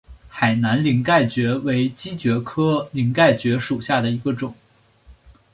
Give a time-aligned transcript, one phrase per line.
[0.27, 4.55] 海南鳞盖蕨为姬蕨科鳞盖蕨属下的一个种。